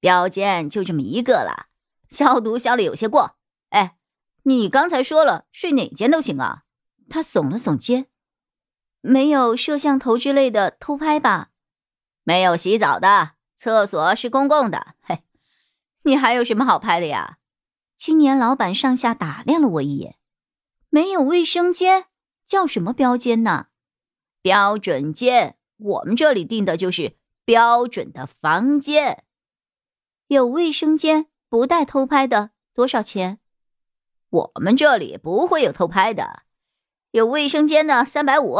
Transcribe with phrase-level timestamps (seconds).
[0.00, 1.66] 标间就这么一个了，
[2.08, 3.36] 消毒消的有些过。
[3.70, 3.96] 哎，
[4.44, 6.64] 你刚才说了睡哪间都行啊？
[7.10, 8.06] 他耸了耸肩，
[9.00, 11.50] 没有摄像头之类的偷拍吧？
[12.24, 14.94] 没有洗澡的，厕所是公共的。
[15.00, 15.22] 嘿，
[16.04, 17.38] 你还有什么好拍的呀？
[17.96, 20.16] 青年老板上下打量了我一眼，
[20.88, 22.06] 没有卫生间，
[22.46, 23.68] 叫什么标间呢？
[24.40, 29.24] 标准间，我们这里定的就是标准的房间。
[30.28, 33.38] 有卫生间不带偷拍的多少钱？
[34.28, 36.42] 我们这里不会有偷拍的。
[37.12, 38.58] 有卫生间的三百五，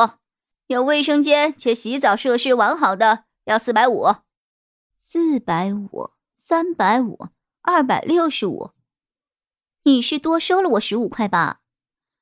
[0.68, 4.06] 有卫生间且洗澡设施完好的要四百五，
[4.94, 7.28] 四百五，三百五，
[7.60, 8.70] 二百六十五。
[9.82, 11.60] 你是多收了我十五块吧？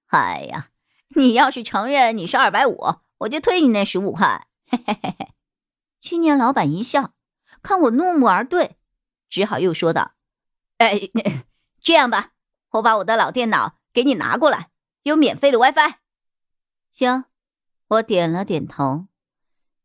[0.08, 0.70] 哎呀，
[1.14, 4.48] 你要是承认你是二百五，我就退你那十五块。
[4.66, 5.28] 嘿嘿嘿嘿。
[6.00, 7.12] 青年老板一笑，
[7.62, 8.76] 看我怒目而对。
[9.28, 10.12] 只好又说道
[10.78, 11.10] ：“哎，
[11.80, 12.32] 这样吧，
[12.70, 14.70] 我把我的老电脑给你拿过来，
[15.02, 15.94] 有免费的 WiFi。”
[16.90, 17.24] 行，
[17.88, 19.06] 我点了点头。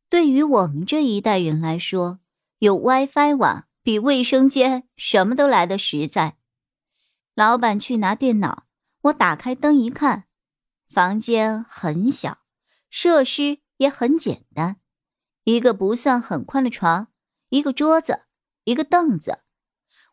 [0.09, 2.19] 对于我们这一代人来说，
[2.59, 6.37] 有 WiFi 网比卫生间什么都来得实在。
[7.33, 8.65] 老板去拿电脑，
[9.03, 10.25] 我打开灯一看，
[10.87, 12.39] 房间很小，
[12.89, 14.81] 设施也很简单，
[15.45, 17.07] 一个不算很宽的床，
[17.49, 18.23] 一个桌子。
[18.63, 19.39] 一个凳子，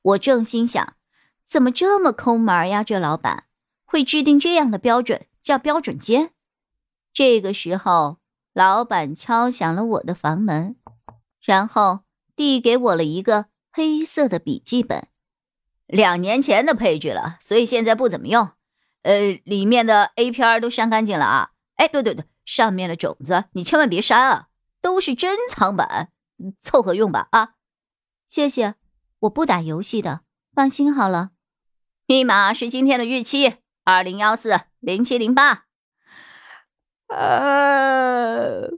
[0.02, 0.94] 我正心想，
[1.44, 2.82] 怎么这么抠门呀？
[2.82, 3.44] 这老板
[3.84, 6.32] 会制定这样的标准，叫标准间。
[7.12, 8.18] 这个时候，
[8.52, 10.76] 老板敲响了我的房门，
[11.40, 12.00] 然后
[12.36, 15.08] 递给我了一个黑色的笔记本，
[15.86, 18.50] 两年前的配置了，所以现在不怎么用。
[19.02, 21.50] 呃，里面的 A 片都删干净了啊。
[21.76, 24.48] 哎，对对对，上面的种子你千万别删啊，
[24.80, 26.10] 都是珍藏版，
[26.60, 27.54] 凑合用吧啊。
[28.28, 28.74] 谢谢，
[29.20, 30.20] 我不打游戏的，
[30.52, 31.30] 放心好了。
[32.06, 35.64] 密码是今天的日期，二零幺四零七零八。
[37.06, 38.68] 啊，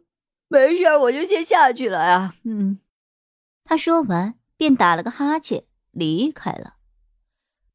[0.47, 2.33] 没事，我就先下去了呀。
[2.45, 2.79] 嗯，
[3.65, 6.77] 他说完便打了个哈欠离开了。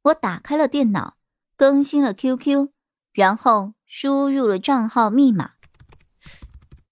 [0.04, 1.18] 我打开了电脑，
[1.58, 2.70] 更新了 QQ，
[3.12, 5.56] 然后输入了账号密码，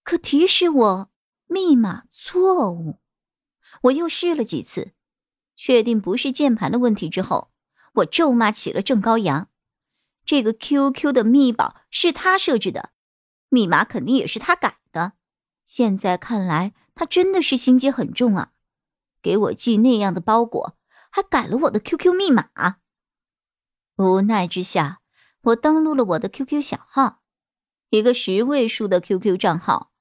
[0.04, 1.10] 可提示我
[1.48, 3.00] 密码错误。
[3.84, 4.94] 我又试了几次，
[5.56, 7.52] 确定不是键盘的问题之后，
[7.96, 9.50] 我咒骂起了郑高阳。
[10.26, 12.92] 这个 QQ 的密保是他设置的，
[13.50, 15.14] 密码肯定也是他改的。
[15.66, 18.52] 现在看来，他真的是心机很重啊！
[19.22, 20.78] 给我寄那样的包裹，
[21.10, 22.50] 还改了我的 QQ 密码。
[23.96, 25.00] 无奈之下，
[25.44, 27.22] 我登录了我的 QQ 小号，
[27.90, 29.93] 一个十位数的 QQ 账号。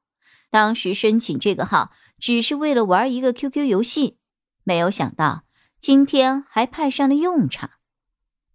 [0.52, 1.90] 当时申请这个号。
[2.20, 4.16] 只是为了玩一个 QQ 游戏，
[4.62, 5.42] 没有想到
[5.80, 7.70] 今天还派上了用场。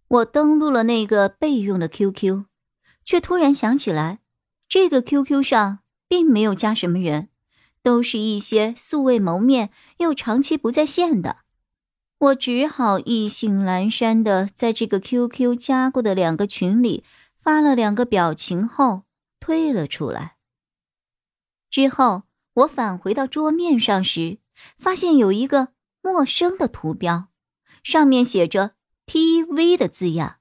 [0.08, 2.46] 我登录了那个备用的 QQ，
[3.04, 4.20] 却突然想起来，
[4.66, 7.28] 这个 QQ 上并没有加什么人，
[7.82, 11.40] 都是一些素未谋面又长期不在线的。
[12.16, 17.04] 我只好意兴阑珊的在这个 QQ 加过的两个群里
[17.38, 19.02] 发了两个表情后
[19.38, 20.37] 退了出来。
[21.70, 22.24] 之后。
[22.58, 24.40] 我返回到桌面上时，
[24.76, 25.68] 发现有一个
[26.02, 27.28] 陌生的图标，
[27.84, 28.74] 上面写着
[29.06, 30.38] “TV” 的字样，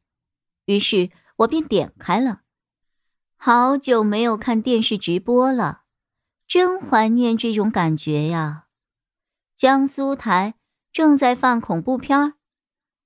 [0.66, 2.42] 于是我便点开了。
[3.36, 5.84] 好久没有看电视直播了，
[6.48, 8.66] 真怀念这种感觉呀！
[9.56, 10.56] 江苏台
[10.92, 12.34] 正在放恐怖片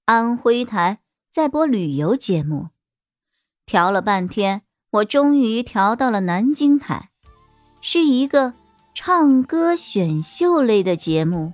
[0.05, 2.69] 安徽台在播旅游节目，
[3.65, 4.61] 调了半天，
[4.91, 7.10] 我终于调到了南京台，
[7.81, 8.53] 是一个。
[8.93, 11.53] 唱歌选秀类的节目，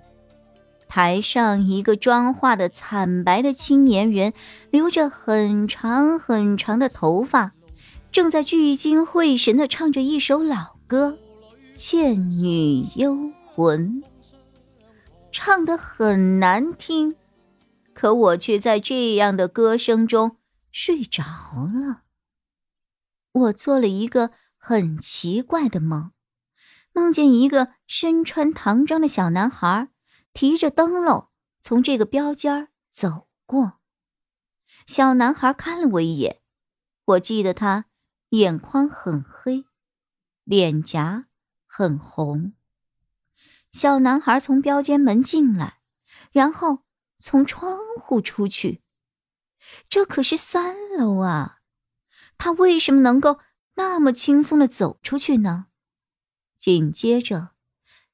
[0.87, 4.33] 台上一个妆化的惨白的青年人，
[4.71, 7.53] 留着很长很长的头发，
[8.11, 11.19] 正在聚精会神的唱着一首老歌
[11.75, 13.15] 《倩女幽
[13.45, 14.01] 魂》，
[15.31, 17.15] 唱得很难听，
[17.93, 20.37] 可我却在这样的歌声中
[20.71, 22.01] 睡着了。
[23.31, 26.09] 我做了一个很奇怪的梦。
[26.97, 29.89] 梦见一个身穿唐装的小男孩，
[30.33, 31.29] 提着灯笼
[31.61, 33.79] 从这个标间走过。
[34.87, 36.41] 小男孩看了我一眼，
[37.05, 37.85] 我记得他
[38.29, 39.65] 眼眶很黑，
[40.43, 41.27] 脸颊
[41.67, 42.53] 很红。
[43.71, 45.81] 小男孩从标间门进来，
[46.31, 46.79] 然后
[47.15, 48.81] 从窗户出去。
[49.87, 51.59] 这可是三楼啊，
[52.39, 53.37] 他为什么能够
[53.75, 55.66] 那么轻松的走出去呢？
[56.57, 57.51] 紧接着，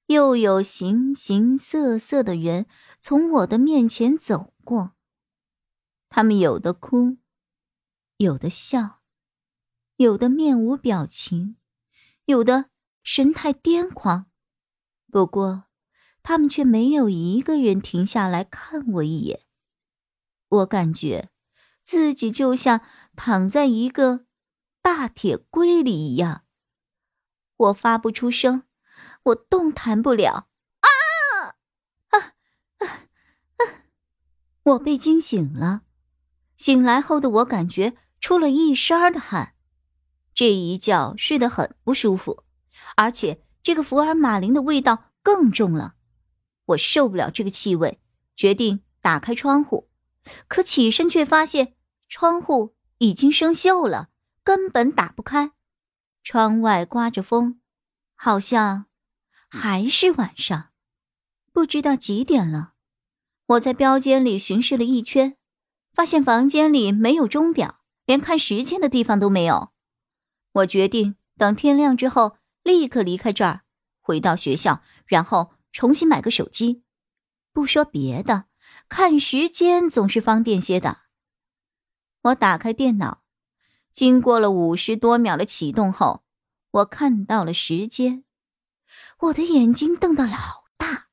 [0.08, 2.66] 又有形形色色的人
[3.00, 4.94] 从我的面前走过。
[6.10, 7.18] 他们有的哭，
[8.18, 9.02] 有的笑，
[9.96, 11.56] 有的面无表情，
[12.26, 12.70] 有的
[13.02, 14.28] 神态癫狂。
[15.10, 15.64] 不过，
[16.22, 19.42] 他们却没有一个人停下来看我一眼。
[20.50, 21.30] 我感觉
[21.84, 22.82] 自己就像
[23.16, 24.28] 躺在一个
[24.82, 26.43] 大铁柜里一样。
[27.64, 28.64] 我发不出声，
[29.24, 30.48] 我动弹不了。
[30.82, 30.88] 啊
[32.10, 32.36] 啊
[32.80, 32.88] 啊
[33.58, 33.64] 啊！
[34.64, 35.84] 我被惊醒了。
[36.58, 39.56] 醒来后的我感觉出了一身的汗，
[40.34, 42.44] 这一觉睡得很不舒服，
[42.96, 45.96] 而且这个福尔马林的味道更重了。
[46.66, 48.00] 我受不了这个气味，
[48.36, 49.90] 决定打开窗户。
[50.48, 51.76] 可起身却发现
[52.08, 54.10] 窗户已经生锈了，
[54.44, 55.52] 根本打不开。
[56.24, 57.60] 窗外刮着风，
[58.16, 58.86] 好像
[59.50, 60.70] 还是晚上，
[61.52, 62.74] 不知道几点了。
[63.48, 65.36] 我在标间里巡视了一圈，
[65.94, 69.74] 发现房间里没有钟表，连看时间的地方都没有。
[70.54, 73.64] 我决定等天亮之后立刻离开这儿，
[74.00, 76.84] 回到学校，然后重新买个手机。
[77.52, 78.46] 不说别的，
[78.88, 81.00] 看时间总是方便些的。
[82.22, 83.23] 我打开电脑。
[83.94, 86.24] 经过了五十多秒的启动后，
[86.72, 88.24] 我看到了时间，
[89.20, 91.10] 我的眼睛瞪得老大。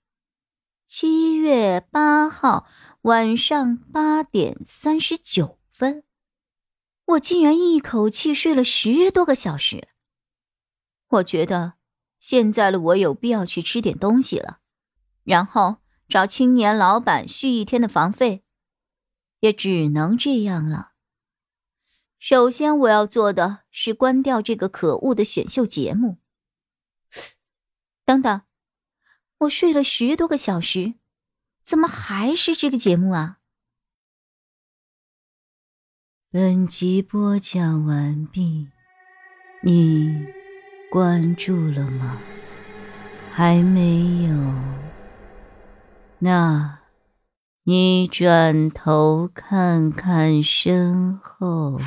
[0.87, 2.67] 七月八号
[3.03, 6.05] 晚上八点三十九分，
[7.05, 9.89] 我竟然一口气睡了十多个小时。
[11.09, 11.75] 我觉得
[12.19, 14.61] 现在的我有必要去吃点东西了，
[15.23, 15.77] 然后
[16.09, 18.43] 找青年老板续一天的房费，
[19.41, 20.90] 也只能这样了。
[22.21, 26.19] 首先，我要做的是关掉这个可恶的选秀节目。
[28.05, 28.43] 等等，
[29.39, 30.97] 我睡了十多个小时，
[31.63, 33.39] 怎么还是这个节目啊？
[36.31, 38.69] 本集播讲完毕，
[39.63, 40.27] 你
[40.91, 42.21] 关注了吗？
[43.33, 44.55] 还没有？
[46.19, 46.80] 那。
[47.71, 51.79] 你转头看看身后。